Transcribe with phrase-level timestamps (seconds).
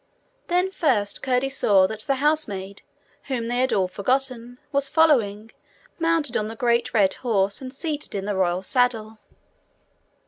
[0.47, 2.81] Then first Curdie saw that the housemaid,
[3.25, 5.51] whom they had all forgotten, was following,
[5.99, 9.19] mounted on the great red horse, and seated in the royal saddle.